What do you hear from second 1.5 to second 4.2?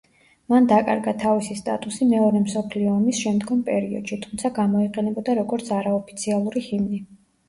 სტატუსი მეორე მსოფლიო ომის შემდგომ პერიოდში,